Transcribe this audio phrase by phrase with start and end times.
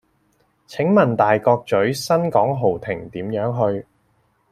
[0.65, 3.85] 請問大角嘴新港豪庭點樣去?